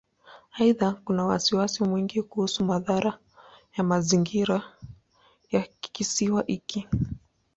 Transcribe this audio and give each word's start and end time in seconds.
Aidha, 0.53 0.91
kuna 1.05 1.25
wasiwasi 1.25 1.83
mwingi 1.83 2.21
kuhusu 2.21 2.65
madhara 2.65 3.19
ya 3.77 3.83
mazingira 3.83 4.63
ya 5.51 5.61
Kisiwa 5.81 6.43
hiki. 6.47 6.87